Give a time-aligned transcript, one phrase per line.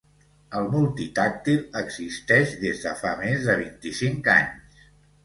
[0.59, 4.89] El multitàctil existeix des de fa més de vint-i-cinc anys.